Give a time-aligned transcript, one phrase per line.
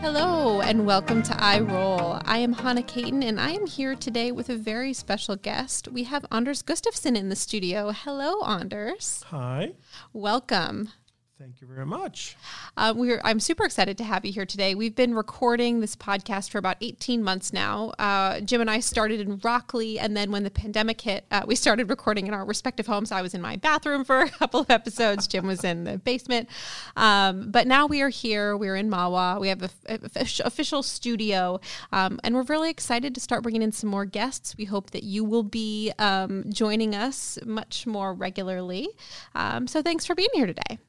[0.00, 2.20] Hello and welcome to I Roll.
[2.24, 5.88] I am Hannah Caton and I am here today with a very special guest.
[5.88, 7.90] We have Anders Gustafsson in the studio.
[7.90, 9.24] Hello, Anders.
[9.28, 9.72] Hi.
[10.12, 10.90] Welcome.
[11.38, 12.36] Thank you very much.
[12.76, 14.74] Uh, we're, I'm super excited to have you here today.
[14.74, 17.90] We've been recording this podcast for about 18 months now.
[17.90, 21.54] Uh, Jim and I started in Rockleigh, and then when the pandemic hit, uh, we
[21.54, 23.12] started recording in our respective homes.
[23.12, 26.48] I was in my bathroom for a couple of episodes, Jim was in the basement.
[26.96, 28.56] Um, but now we are here.
[28.56, 29.40] We're in Mahwah.
[29.40, 30.10] We have an
[30.44, 31.60] official studio,
[31.92, 34.56] um, and we're really excited to start bringing in some more guests.
[34.58, 38.88] We hope that you will be um, joining us much more regularly.
[39.36, 40.80] Um, so thanks for being here today.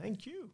[0.00, 0.50] Thank you.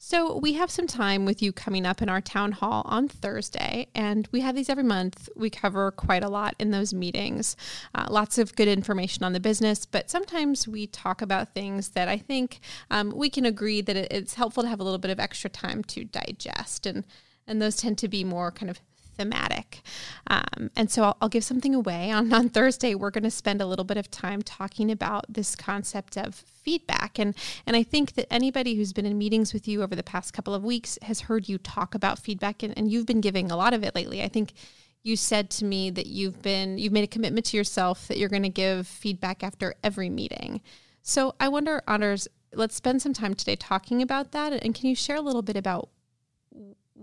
[0.00, 3.88] So, we have some time with you coming up in our town hall on Thursday,
[3.94, 5.28] and we have these every month.
[5.34, 7.56] We cover quite a lot in those meetings,
[7.94, 12.08] uh, lots of good information on the business, but sometimes we talk about things that
[12.08, 12.60] I think
[12.90, 15.82] um, we can agree that it's helpful to have a little bit of extra time
[15.84, 16.86] to digest.
[16.86, 17.04] And,
[17.46, 18.80] and those tend to be more kind of
[19.18, 19.82] thematic.
[20.28, 22.10] Um, and so I'll, I'll, give something away.
[22.18, 25.54] On, on Thursday, we're going to spend a little bit of time talking about this
[25.54, 27.18] concept of feedback.
[27.18, 27.34] And,
[27.66, 30.54] and I think that anybody who's been in meetings with you over the past couple
[30.54, 33.74] of weeks has heard you talk about feedback, and, and you've been giving a lot
[33.74, 34.22] of it lately.
[34.22, 34.54] I think
[35.02, 38.28] you said to me that you've been you've made a commitment to yourself that you're
[38.28, 40.60] going to give feedback after every meeting.
[41.02, 44.52] So I wonder, Anders, let's spend some time today talking about that.
[44.52, 45.88] And can you share a little bit about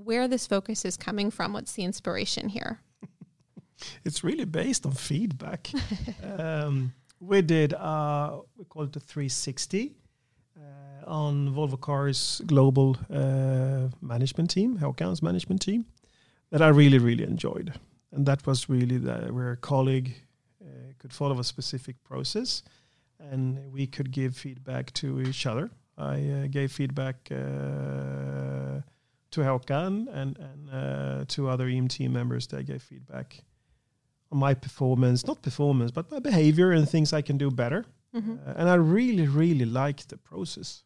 [0.04, 1.54] where this focus is coming from.
[1.54, 2.80] What's the inspiration here?
[4.06, 5.72] it's really based on feedback.
[6.38, 9.96] um, we did, uh, we call it the 360
[10.58, 15.86] uh, on Volvo Cars global uh, management team, Håkan's management team,
[16.52, 17.74] that I really, really enjoyed.
[18.12, 20.14] And that was really the, where a colleague
[20.62, 22.64] uh, could follow a specific process
[23.20, 25.72] and we could give feedback to each other.
[25.98, 28.82] I uh, gave feedback uh,
[29.36, 33.44] to Håkan and, and uh, two other EM team members that gave feedback
[34.32, 37.86] on my performance, not performance, but my behavior and things I can do better.
[38.16, 38.36] Mm-hmm.
[38.48, 40.84] Uh, and I really, really liked the process.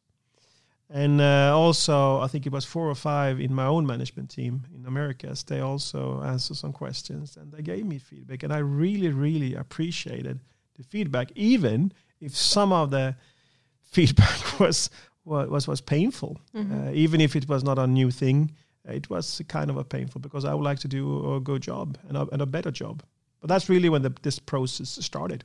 [0.90, 4.66] And uh, also, I think it was four or five in my own management team
[4.76, 5.44] in Americas.
[5.44, 8.42] They also answered some questions and they gave me feedback.
[8.42, 10.40] And I really, really appreciated
[10.76, 13.16] the feedback, even if some of the
[13.84, 14.90] feedback was
[15.30, 16.88] was was painful, mm-hmm.
[16.88, 18.52] uh, even if it was not a new thing.
[18.86, 21.98] It was kind of a painful because I would like to do a good job
[22.08, 23.04] and a, and a better job.
[23.40, 25.44] But that's really when the, this process started.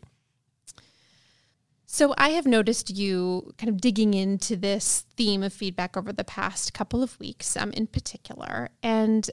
[1.86, 6.24] So I have noticed you kind of digging into this theme of feedback over the
[6.24, 9.30] past couple of weeks, um, in particular, and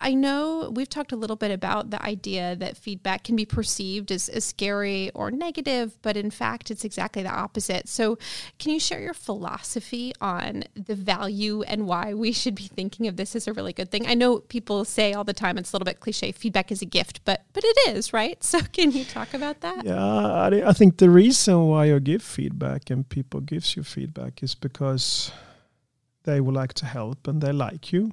[0.00, 4.10] I know we've talked a little bit about the idea that feedback can be perceived
[4.10, 7.86] as, as scary or negative, but in fact, it's exactly the opposite.
[7.86, 8.16] So,
[8.58, 13.16] can you share your philosophy on the value and why we should be thinking of
[13.16, 14.06] this as a really good thing?
[14.06, 16.86] I know people say all the time it's a little bit cliche feedback is a
[16.86, 18.38] gift, but but it is, right?
[18.50, 19.84] So, can you talk about that?
[19.84, 24.42] Yeah, I, I think the reason why you give feedback and people gives you feedback
[24.42, 25.30] is because
[26.24, 28.12] they would like to help and they like you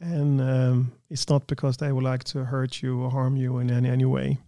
[0.00, 3.70] and um, it's not because they would like to hurt you or harm you in
[3.70, 4.38] any, any way.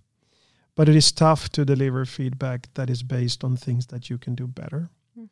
[0.74, 4.34] But it is tough to deliver feedback that is based on things that you can
[4.34, 4.88] do better.
[5.18, 5.28] Mm.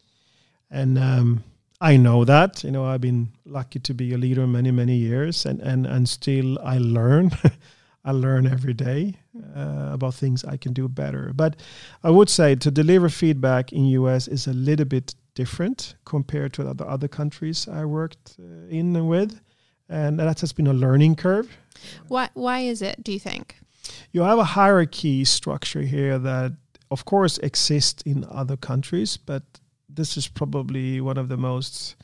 [0.70, 1.44] And um,
[1.80, 2.62] I know that.
[2.62, 6.08] You know, I've been lucky to be a leader many, many years, and and and
[6.08, 7.30] still I learn.
[8.02, 9.16] I learn every day
[9.54, 11.32] uh, about things I can do better.
[11.34, 11.56] But
[12.02, 16.64] I would say to deliver feedback in US is a little bit different compared to
[16.64, 19.38] the other countries I worked uh, in and with
[19.90, 21.58] and that has been a learning curve.
[22.08, 23.02] Why why is it?
[23.02, 23.56] Do you think?
[24.12, 26.52] You have a hierarchy structure here that,
[26.90, 29.42] of course, exists in other countries, but
[29.88, 31.96] this is probably one of the most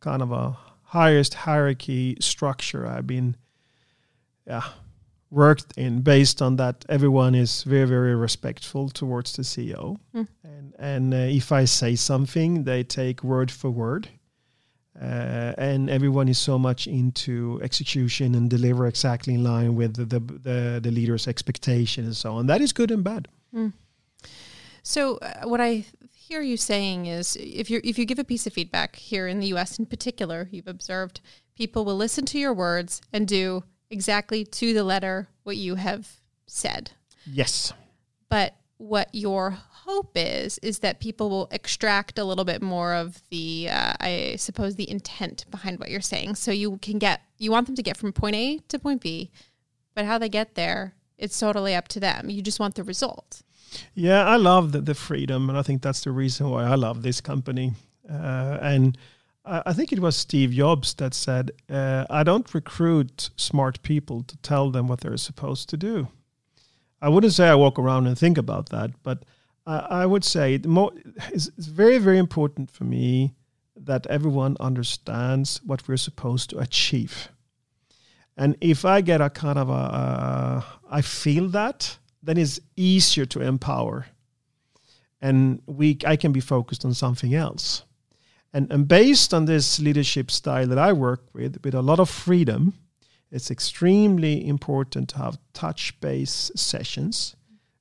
[0.00, 3.36] kind of a highest hierarchy structure I've been,
[4.46, 4.62] yeah,
[5.30, 10.28] worked in based on that everyone is very very respectful towards the CEO mm.
[10.44, 14.08] and and uh, if I say something they take word for word
[15.00, 20.04] uh, and everyone is so much into execution and deliver exactly in line with the
[20.04, 22.46] the, the, the leader's expectation and so on.
[22.46, 23.28] That is good and bad.
[23.54, 23.72] Mm.
[24.82, 28.46] So uh, what I hear you saying is, if you if you give a piece
[28.46, 29.78] of feedback here in the U.S.
[29.78, 31.20] in particular, you've observed
[31.56, 36.20] people will listen to your words and do exactly to the letter what you have
[36.46, 36.92] said.
[37.26, 37.72] Yes.
[38.28, 43.22] But what your hope is is that people will extract a little bit more of
[43.30, 46.34] the uh, i suppose the intent behind what you're saying.
[46.34, 49.30] So you can get you want them to get from point a to point b
[49.94, 52.28] but how they get there it's totally up to them.
[52.28, 53.42] You just want the result.
[53.94, 57.02] Yeah i love the, the freedom and i think that's the reason why i love
[57.02, 57.72] this company.
[58.10, 58.98] Uh, and
[59.46, 64.38] I think it was Steve Jobs that said, uh, "I don't recruit smart people to
[64.38, 66.08] tell them what they're supposed to do."
[67.04, 69.24] I wouldn't say I walk around and think about that, but
[69.66, 70.90] I, I would say the
[71.32, 73.34] it's, it's very, very important for me
[73.76, 77.28] that everyone understands what we're supposed to achieve.
[78.38, 83.26] And if I get a kind of a, uh, I feel that, then it's easier
[83.26, 84.06] to empower,
[85.20, 87.84] and we, I can be focused on something else.
[88.54, 92.08] And, and based on this leadership style that I work with, with a lot of
[92.08, 92.72] freedom,
[93.34, 97.34] it's extremely important to have touch base sessions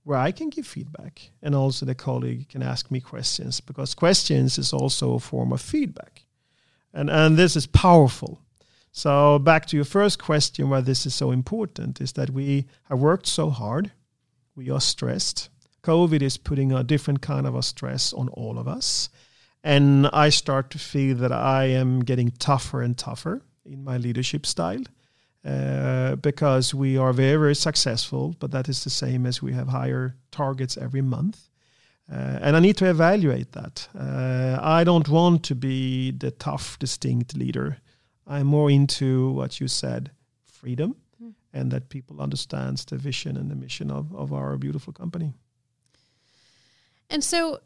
[0.03, 4.57] where I can give feedback and also the colleague can ask me questions because questions
[4.57, 6.23] is also a form of feedback.
[6.91, 8.41] And, and this is powerful.
[8.91, 12.99] So, back to your first question why this is so important is that we have
[12.99, 13.91] worked so hard,
[14.55, 15.49] we are stressed.
[15.83, 19.09] COVID is putting a different kind of a stress on all of us.
[19.63, 24.47] And I start to feel that I am getting tougher and tougher in my leadership
[24.47, 24.81] style
[25.45, 29.67] uh, because we are very, very successful, but that is the same as we have
[29.67, 31.49] higher targets every month.
[32.11, 33.87] Uh, and I need to evaluate that.
[33.97, 37.77] Uh, I don't want to be the tough, distinct leader.
[38.27, 40.11] I'm more into what you said
[40.45, 41.33] freedom mm.
[41.53, 45.33] and that people understands the vision and the mission of, of our beautiful company.
[47.09, 47.59] And so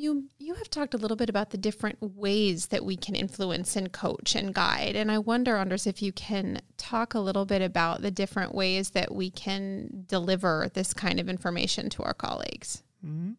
[0.00, 3.76] you you have talked a little bit about the different ways that we can influence
[3.76, 4.96] and coach and guide.
[4.96, 8.90] And I wonder, Anders, if you can talk a little bit about the different ways
[8.90, 12.82] that we can deliver this kind of information to our colleagues.
[13.04, 13.32] Mm-hmm.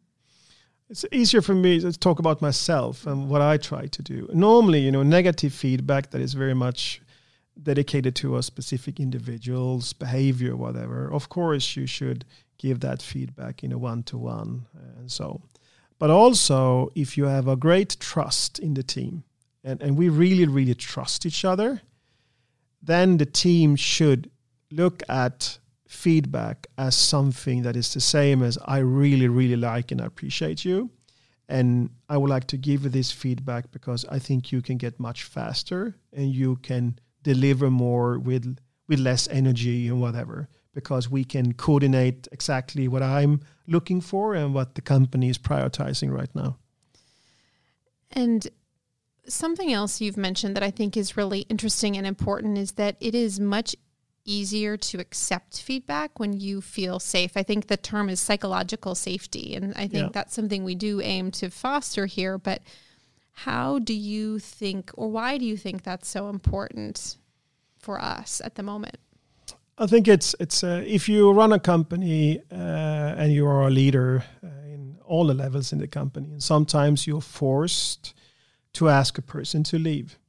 [0.89, 4.29] It's easier for me to talk about myself and what I try to do.
[4.33, 7.01] Normally, you know, negative feedback that is very much
[7.61, 11.11] dedicated to a specific individual's behavior, whatever.
[11.11, 12.25] Of course, you should
[12.57, 14.65] give that feedback in a one-to-one
[14.97, 15.41] and so
[16.01, 19.23] but also, if you have a great trust in the team,
[19.63, 21.79] and, and we really, really trust each other,
[22.81, 24.31] then the team should
[24.71, 30.01] look at feedback as something that is the same as I really, really like and
[30.01, 30.89] I appreciate you.
[31.47, 34.99] And I would like to give you this feedback because I think you can get
[34.99, 38.57] much faster and you can deliver more with
[38.87, 44.53] with less energy and whatever because we can coordinate exactly what I'm looking for and
[44.53, 46.57] what the company is prioritizing right now.
[48.11, 48.47] And
[49.27, 53.15] something else you've mentioned that I think is really interesting and important is that it
[53.15, 53.75] is much
[54.23, 57.35] easier to accept feedback when you feel safe.
[57.35, 59.55] I think the term is psychological safety.
[59.55, 60.09] And I think yeah.
[60.13, 62.37] that's something we do aim to foster here.
[62.37, 62.61] But
[63.31, 67.17] how do you think, or why do you think that's so important
[67.79, 68.97] for us at the moment?
[69.81, 73.71] I think it's it's uh, if you run a company uh, and you are a
[73.71, 78.13] leader uh, in all the levels in the company, and sometimes you're forced
[78.73, 80.19] to ask a person to leave,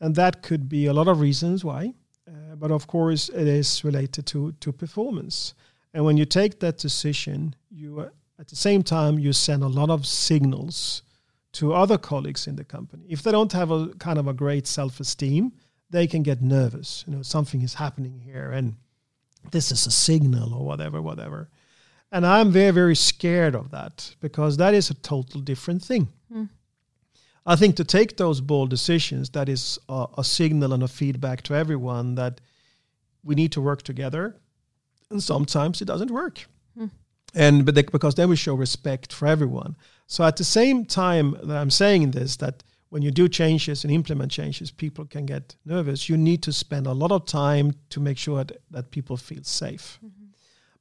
[0.00, 1.94] and that could be a lot of reasons why,
[2.26, 5.54] uh, but of course it is related to to performance.
[5.94, 8.10] And when you take that decision, you
[8.40, 11.02] at the same time you send a lot of signals
[11.52, 13.04] to other colleagues in the company.
[13.08, 15.52] If they don't have a kind of a great self-esteem,
[15.90, 17.04] they can get nervous.
[17.06, 18.76] You know, something is happening here, and
[19.50, 21.48] this is a signal or whatever, whatever.
[22.10, 26.08] And I'm very, very scared of that because that is a total different thing.
[26.32, 26.48] Mm.
[27.44, 31.42] I think to take those bold decisions, that is a, a, signal and a feedback
[31.44, 32.40] to everyone that
[33.22, 34.36] we need to work together.
[35.10, 36.46] And sometimes it doesn't work.
[36.78, 36.90] Mm.
[37.34, 39.76] And but they, because then we show respect for everyone.
[40.06, 43.92] So at the same time that I'm saying this, that when you do changes and
[43.92, 46.08] implement changes, people can get nervous.
[46.08, 49.42] You need to spend a lot of time to make sure that, that people feel
[49.42, 49.98] safe.
[50.04, 50.26] Mm-hmm.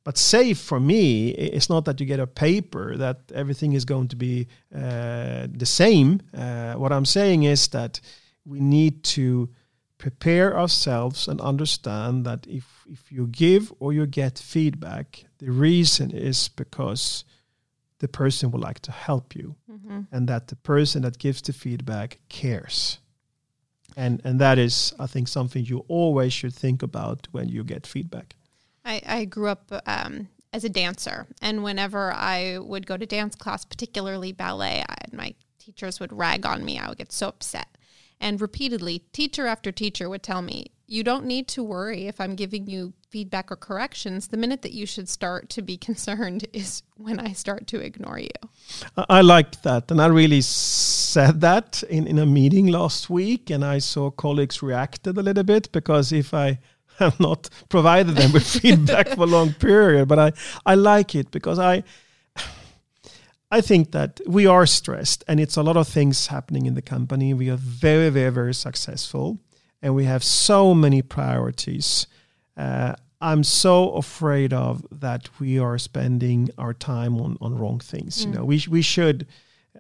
[0.04, 4.08] But safe for me, it's not that you get a paper that everything is going
[4.08, 6.22] to be uh, the same.
[6.34, 8.00] Uh, what I'm saying is that
[8.46, 9.50] we need to
[9.98, 16.12] prepare ourselves and understand that if, if you give or you get feedback, the reason
[16.12, 17.26] is because
[18.00, 19.56] the person would like to help you.
[19.72, 20.02] Mm-hmm.
[20.12, 23.00] and that the person that gives the feedback cares.
[23.96, 27.88] And and that is i think something you always should think about when you get
[27.88, 28.36] feedback.
[28.86, 31.28] I, I grew up um, as a dancer.
[31.42, 36.46] And whenever i would go to dance class particularly ballet I, my teachers would rag
[36.46, 36.80] on me.
[36.80, 37.77] I would get so upset
[38.20, 42.36] and repeatedly teacher after teacher would tell me you don't need to worry if I'm
[42.36, 44.30] giving you feedback or corrections.
[44.30, 48.20] The minute that you should start to be concerned is when I start to ignore
[48.20, 48.30] you.
[49.10, 49.92] I like that.
[49.92, 53.50] And I really said that in, in a meeting last week.
[53.50, 56.60] And I saw colleagues reacted a little bit because if I
[57.00, 60.32] have not provided them with feedback for a long period, but I,
[60.66, 61.84] I like it because I
[63.50, 66.82] I think that we are stressed and it's a lot of things happening in the
[66.82, 67.34] company.
[67.34, 69.40] We are very, very, very successful
[69.82, 72.08] and we have so many priorities.
[72.58, 78.18] Uh, I'm so afraid of that we are spending our time on, on wrong things.
[78.18, 78.26] Mm.
[78.26, 79.28] You know, we, we should.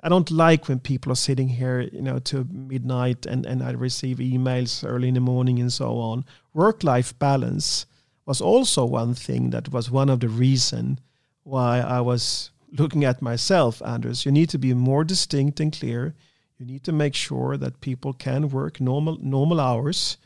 [0.02, 3.72] I don't like when people are sitting here, you know, to midnight and, and I
[3.72, 6.24] receive emails early in the morning and so on.
[6.54, 7.86] Work life balance
[8.26, 11.00] was also one thing that was one of the reason
[11.44, 16.16] why I was looking at myself, Anders, you need to be more distinct and clear.
[16.58, 20.18] You need to make sure that people can work normal normal hours,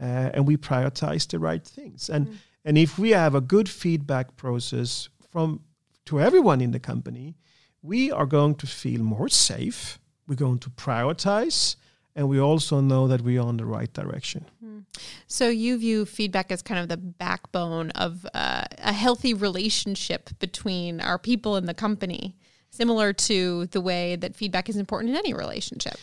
[0.00, 2.08] uh, and we prioritize the right things.
[2.10, 2.36] And mm.
[2.64, 5.60] and if we have a good feedback process from
[6.04, 7.34] to everyone in the company,
[7.82, 9.98] we are going to feel more safe.
[10.26, 11.76] We're going to prioritize,
[12.16, 14.44] and we also know that we are on the right direction.
[14.64, 14.84] Mm.
[15.26, 21.00] So you view feedback as kind of the backbone of uh, a healthy relationship between
[21.00, 22.36] our people and the company,
[22.70, 25.98] similar to the way that feedback is important in any relationship.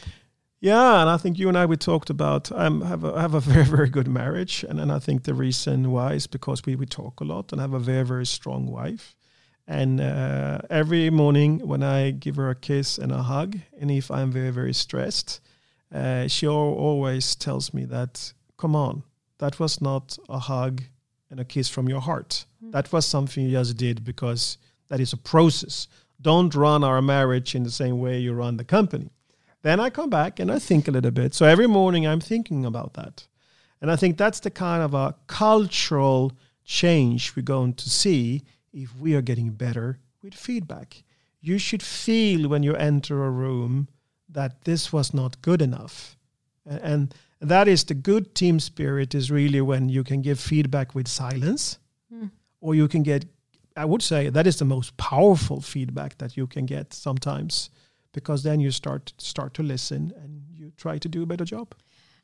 [0.59, 3.35] Yeah, and I think you and I we talked about I um, have a, have
[3.35, 6.75] a very very good marriage, and and I think the reason why is because we
[6.75, 9.15] we talk a lot and have a very very strong wife.
[9.69, 14.09] And uh, every morning when I give her a kiss and a hug, and if
[14.09, 15.41] I'm very very stressed,
[15.94, 19.03] uh, she always tells me that, come on,
[19.38, 20.84] that was not a hug
[21.29, 22.46] and a kiss from your heart.
[22.63, 22.72] Mm.
[22.72, 24.58] That was something you just did because
[24.89, 25.88] that is a process.
[26.22, 29.12] Don't run our marriage in the same way you run the company.
[29.62, 31.34] Then I come back and I think a little bit.
[31.34, 33.27] So every morning I'm thinking about that.
[33.82, 36.32] And I think that's the kind of a cultural
[36.63, 41.03] change we're going to see if we are getting better with feedback.
[41.41, 43.88] You should feel when you enter a room
[44.29, 46.17] that this was not good enough.
[46.65, 51.07] And that is the good team spirit is really when you can give feedback with
[51.07, 51.79] silence
[52.13, 52.31] mm.
[52.62, 53.25] or you can get
[53.75, 57.69] I would say that is the most powerful feedback that you can get sometimes
[58.12, 61.75] because then you start start to listen and you try to do a better job.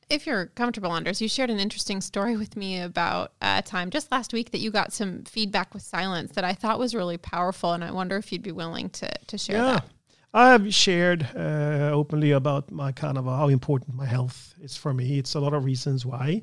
[0.09, 4.11] If you're comfortable, Anders, you shared an interesting story with me about a time just
[4.11, 7.71] last week that you got some feedback with silence that I thought was really powerful,
[7.71, 9.73] and I wonder if you'd be willing to to share yeah.
[9.73, 9.85] that.
[10.33, 14.91] I have shared uh, openly about my kind of how important my health is for
[14.91, 15.19] me.
[15.19, 16.41] It's a lot of reasons why,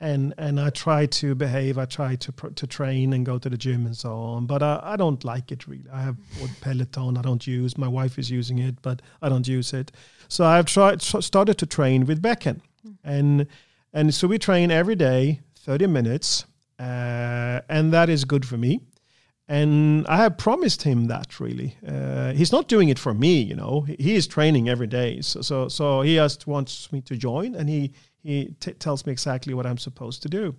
[0.00, 1.76] and and I try to behave.
[1.76, 4.46] I try to to train and go to the gym and so on.
[4.46, 5.84] But I, I don't like it really.
[5.92, 6.16] I have
[6.62, 7.18] Peloton.
[7.18, 7.76] I don't use.
[7.76, 9.92] My wife is using it, but I don't use it.
[10.28, 12.96] So I've tried started to train with Becken, mm.
[13.04, 13.46] and
[13.92, 16.46] and so we train every day, thirty minutes,
[16.78, 18.80] uh, and that is good for me
[19.48, 21.74] and I have promised him that really.
[21.86, 23.80] Uh, he's not doing it for me, you know.
[23.80, 27.68] He is training every day, so so, so he just wants me to join, and
[27.68, 30.54] he he t- tells me exactly what I'm supposed to do.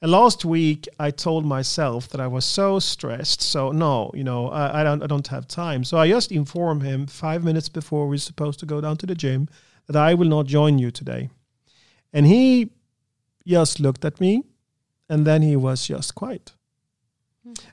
[0.00, 4.48] And last week I told myself that I was so stressed, so no, you know,
[4.48, 5.82] I, I don't I don't have time.
[5.82, 9.16] So I just informed him five minutes before we're supposed to go down to the
[9.16, 9.48] gym
[9.88, 11.30] that I will not join you today,
[12.12, 12.70] and he
[13.44, 14.44] just looked at me,
[15.08, 16.52] and then he was just quiet.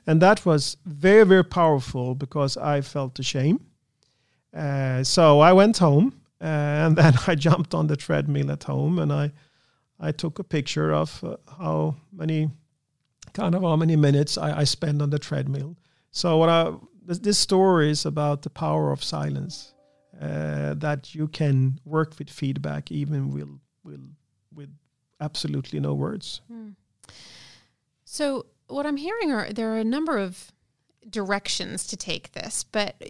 [0.06, 3.60] And that was very, very powerful because I felt ashamed.
[4.54, 8.98] Uh, so I went home uh, and then I jumped on the treadmill at home
[8.98, 9.32] and I,
[10.00, 12.50] I took a picture of uh, how many,
[13.34, 15.76] kind of how many minutes I, I spend on the treadmill.
[16.10, 16.72] So what I,
[17.04, 19.74] this, this story is about the power of silence.
[20.20, 23.48] Uh, that you can work with feedback even with,
[23.84, 24.00] with,
[24.52, 24.68] with
[25.20, 26.40] absolutely no words.
[26.52, 26.74] Mm.
[28.04, 30.52] So what I'm hearing are there are a number of
[31.08, 33.02] directions to take this, but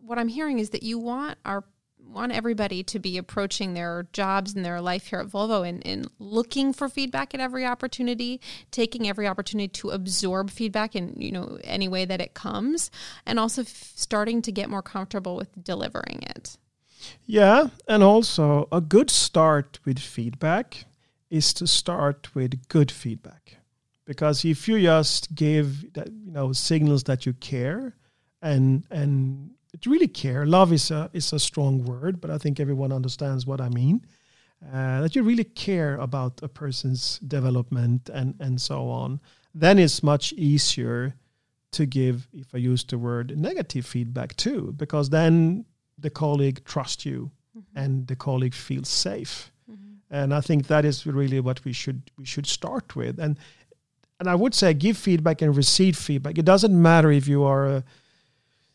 [0.00, 1.64] what I'm hearing is that you want our
[2.04, 6.08] want everybody to be approaching their jobs and their life here at Volvo and, and
[6.18, 8.40] looking for feedback at every opportunity,
[8.70, 12.90] taking every opportunity to absorb feedback in you know any way that it comes,
[13.26, 16.56] and also f- starting to get more comfortable with delivering it.
[17.26, 20.84] Yeah, and also a good start with feedback
[21.30, 23.56] is to start with good feedback
[24.12, 27.94] because if you just give that you know signals that you care
[28.42, 29.50] and and
[29.86, 33.60] really care love is a is a strong word but i think everyone understands what
[33.60, 34.04] i mean
[34.72, 39.20] uh, that you really care about a person's development and and so on
[39.54, 41.14] then it's much easier
[41.70, 45.64] to give if i use the word negative feedback too because then
[45.98, 47.78] the colleague trusts you mm-hmm.
[47.78, 49.94] and the colleague feels safe mm-hmm.
[50.10, 53.38] and i think that is really what we should we should start with and
[54.22, 56.38] and I would say give feedback and receive feedback.
[56.38, 57.84] It doesn't matter if you are a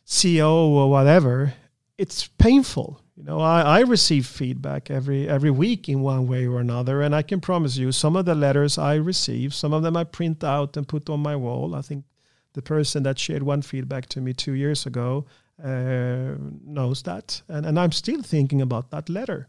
[0.06, 1.54] CEO or whatever.
[1.98, 3.00] It's painful.
[3.16, 7.16] You know, I, I receive feedback every every week in one way or another, and
[7.16, 10.44] I can promise you, some of the letters I receive, some of them I print
[10.44, 11.76] out and put on my wall.
[11.76, 12.04] I think
[12.52, 15.28] the person that shared one feedback to me two years ago,
[15.64, 16.36] uh,
[16.66, 19.48] knows that, and, and I'm still thinking about that letter.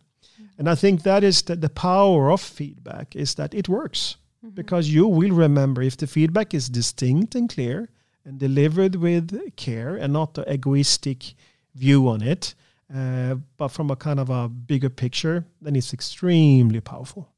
[0.59, 4.55] And I think that is the, the power of feedback is that it works mm-hmm.
[4.55, 7.89] because you will remember if the feedback is distinct and clear
[8.25, 11.35] and delivered with care and not an egoistic
[11.75, 12.55] view on it,
[12.95, 17.29] uh, but from a kind of a bigger picture, then it's extremely powerful.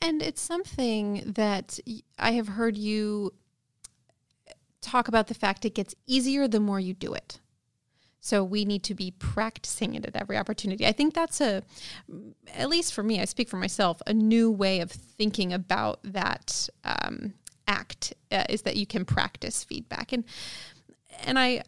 [0.00, 1.78] And it's something that
[2.18, 3.34] I have heard you
[4.80, 7.40] talk about the fact it gets easier the more you do it.
[8.20, 10.86] So we need to be practicing it at every opportunity.
[10.86, 11.62] I think that's a,
[12.54, 16.68] at least for me, I speak for myself, a new way of thinking about that
[16.84, 17.34] um,
[17.68, 20.12] act uh, is that you can practice feedback.
[20.12, 20.24] And
[21.24, 21.62] and I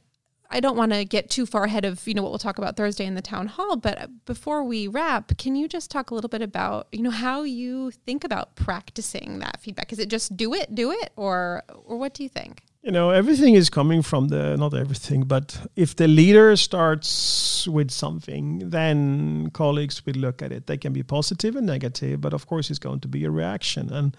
[0.53, 2.77] I don't want to get too far ahead of you know what we'll talk about
[2.77, 6.29] Thursday in the town hall, but before we wrap, can you just talk a little
[6.29, 9.93] bit about you know how you think about practicing that feedback?
[9.93, 12.65] Is it just do it, do it, or or what do you think?
[12.83, 17.91] You know, everything is coming from the not everything, but if the leader starts with
[17.91, 20.67] something, then colleagues will look at it.
[20.67, 23.93] They can be positive and negative, but of course, it's going to be a reaction
[23.93, 24.17] and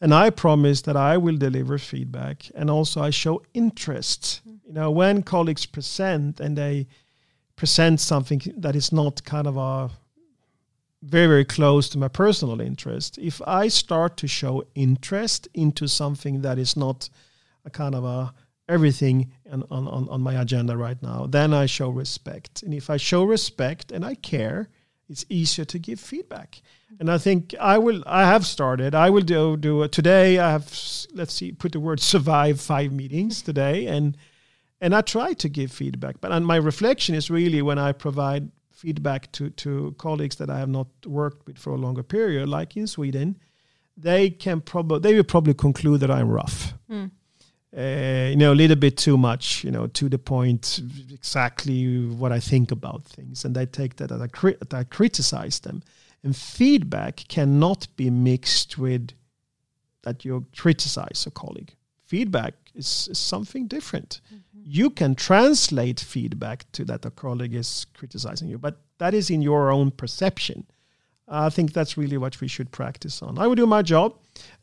[0.00, 4.42] and I promise that I will deliver feedback and also I show interest.
[4.42, 4.66] Mm-hmm.
[4.66, 6.88] You know, when colleagues present and they
[7.56, 9.90] present something that is not kind of a
[11.02, 16.42] very very close to my personal interest, if I start to show interest into something
[16.42, 17.08] that is not
[17.64, 18.34] a kind of a
[18.68, 22.62] everything on, on, on my agenda right now, then I show respect.
[22.62, 24.68] And if I show respect and I care,
[25.08, 26.62] it's easier to give feedback.
[26.98, 28.02] And I think I will.
[28.06, 28.94] I have started.
[28.94, 30.38] I will do do it today.
[30.38, 30.66] I have
[31.12, 34.16] let's see, put the word survive five meetings today, and
[34.80, 36.20] and I try to give feedback.
[36.20, 40.58] But and my reflection is really when I provide feedback to to colleagues that I
[40.58, 43.38] have not worked with for a longer period, like in Sweden,
[43.96, 46.74] they can probably they will probably conclude that I'm rough.
[46.88, 47.10] Mm.
[47.76, 52.30] Uh, you know, a little bit too much, you know, to the point, exactly what
[52.30, 55.82] I think about things, and I take that as I, cri- that I criticize them.
[56.22, 59.10] And feedback cannot be mixed with
[60.02, 61.74] that you criticize a colleague.
[62.04, 64.20] Feedback is, is something different.
[64.26, 64.60] Mm-hmm.
[64.64, 69.42] You can translate feedback to that a colleague is criticizing you, but that is in
[69.42, 70.64] your own perception.
[71.28, 73.38] I think that's really what we should practice on.
[73.38, 74.14] I will do my job,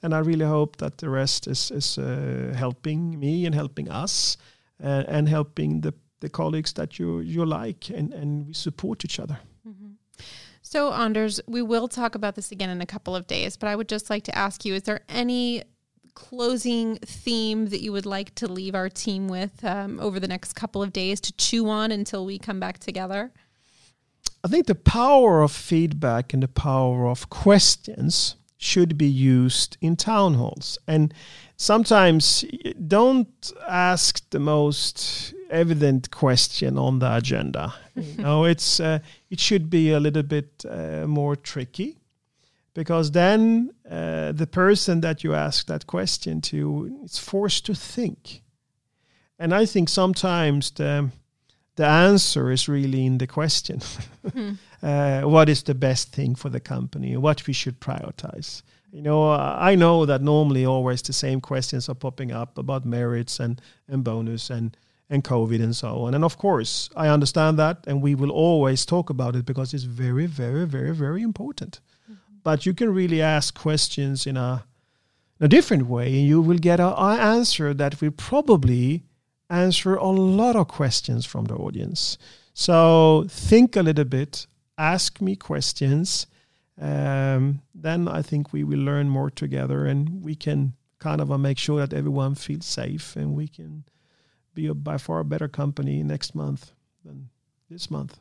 [0.04, 4.38] and I really hope that the rest is is uh, helping me and helping us,
[4.84, 9.20] uh, and helping the the colleagues that you you like, and and we support each
[9.20, 9.40] other.
[9.68, 9.94] Mm-hmm.
[10.62, 13.76] So, Anders, we will talk about this again in a couple of days, but I
[13.76, 15.64] would just like to ask you: Is there any
[16.14, 20.54] closing theme that you would like to leave our team with um, over the next
[20.54, 23.32] couple of days to chew on until we come back together?
[24.44, 29.96] I think the power of feedback and the power of questions should be used in
[29.96, 30.78] town halls.
[30.88, 31.14] And
[31.58, 32.46] sometimes
[32.88, 37.74] don't ask the most evident question on the agenda.
[37.96, 39.00] you know, it's uh,
[39.30, 41.98] it should be a little bit uh, more tricky
[42.74, 48.42] because then uh, the person that you ask that question to is forced to think.
[49.38, 51.10] And I think sometimes the
[51.76, 53.80] the answer is really in the question.
[54.28, 54.58] mm.
[54.84, 57.16] uh, what is the best thing for the company?
[57.18, 58.62] What we should prioritize?
[58.92, 63.40] You know, I know that normally always the same questions are popping up about merits
[63.40, 64.76] and, and bonus and,
[65.10, 66.14] and COVID and so on.
[66.14, 69.86] And of course, I understand that, and we will always talk about it because it's
[69.86, 71.80] very, very, very, very important.
[72.04, 72.40] Mm-hmm.
[72.44, 74.66] But you can really ask questions in a,
[75.40, 79.04] in a different way, and you will get an answer that will probably
[79.52, 82.18] answer a lot of questions from the audience.
[82.54, 86.28] So think a little bit, ask me questions.
[86.80, 91.38] Um, then I think we will learn more together and we can kind of uh,
[91.38, 93.84] make sure that everyone feels safe and we can
[94.54, 96.72] be a by far a better company next month
[97.04, 97.30] than
[97.70, 98.20] this month.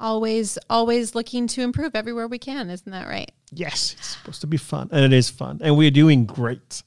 [0.00, 2.70] Always, always looking to improve everywhere we can.
[2.70, 3.30] Isn't that right?
[3.52, 6.82] Yes, it's supposed to be fun and it is fun and we're doing great.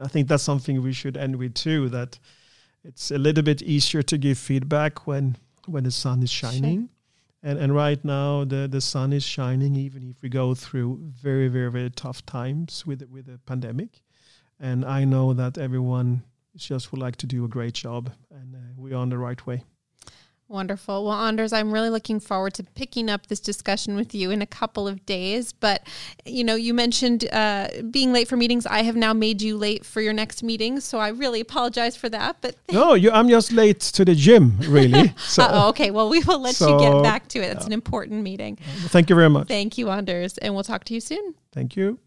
[0.00, 2.18] I think that's something we should end with too that
[2.84, 6.80] it's a little bit easier to give feedback when when the sun is shining.
[6.80, 6.88] Sure.
[7.44, 11.48] And and right now the the sun is shining even if we go through very
[11.48, 14.00] very very tough times with with the pandemic.
[14.60, 16.22] And I know that everyone
[16.56, 19.64] just would like to do a great job and uh, we're on the right way.
[20.52, 21.06] Wonderful.
[21.06, 24.46] Well, Anders, I'm really looking forward to picking up this discussion with you in a
[24.46, 25.54] couple of days.
[25.54, 25.86] But,
[26.26, 28.66] you know, you mentioned uh, being late for meetings.
[28.66, 30.78] I have now made you late for your next meeting.
[30.80, 32.36] So I really apologize for that.
[32.42, 35.14] But no, you, I'm just late to the gym, really.
[35.22, 35.90] So, uh, okay.
[35.90, 37.52] Well, we will let so, you get back to it.
[37.52, 37.68] It's yeah.
[37.68, 38.58] an important meeting.
[38.88, 39.48] Thank you very much.
[39.48, 40.36] Thank you, Anders.
[40.36, 41.34] And we'll talk to you soon.
[41.52, 41.98] Thank you.